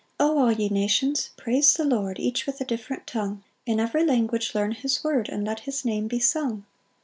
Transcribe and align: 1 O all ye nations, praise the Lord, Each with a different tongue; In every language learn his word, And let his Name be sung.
1 0.17 0.27
O 0.31 0.39
all 0.39 0.51
ye 0.51 0.67
nations, 0.67 1.29
praise 1.37 1.75
the 1.75 1.83
Lord, 1.83 2.17
Each 2.17 2.47
with 2.47 2.59
a 2.59 2.65
different 2.65 3.05
tongue; 3.05 3.43
In 3.67 3.79
every 3.79 4.03
language 4.03 4.55
learn 4.55 4.71
his 4.71 5.03
word, 5.03 5.29
And 5.29 5.45
let 5.45 5.59
his 5.59 5.85
Name 5.85 6.07
be 6.07 6.17
sung. 6.17 6.65